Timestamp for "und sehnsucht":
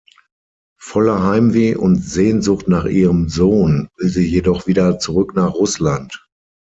1.75-2.67